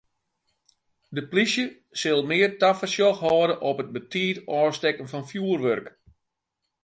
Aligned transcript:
De 1.15 1.23
polysje 1.29 1.65
sil 1.99 2.21
mear 2.29 2.51
tafersjoch 2.61 3.19
hâlde 3.23 3.55
op 3.69 3.77
it 3.83 3.89
te 3.89 3.95
betiid 3.95 4.37
ôfstekken 4.59 5.09
fan 5.11 5.27
fjurwurk. 5.29 5.87